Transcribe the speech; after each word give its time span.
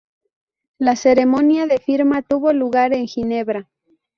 La 0.79 0.95
ceremonia 0.95 1.67
de 1.67 1.77
firma 1.77 2.23
tuvo 2.23 2.53
lugar 2.53 2.91
en 2.91 3.05
Ginebra. 3.07 3.69